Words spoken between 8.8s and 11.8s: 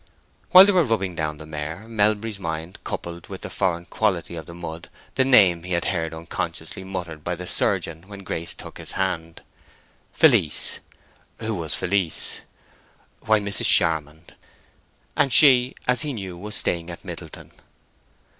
hand—"Felice." Who was